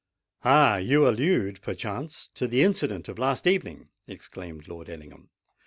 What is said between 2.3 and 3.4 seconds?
the incident of